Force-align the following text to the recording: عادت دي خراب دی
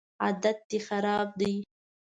عادت 0.23 0.57
دي 0.69 0.79
خراب 0.87 1.29
دی 1.39 1.53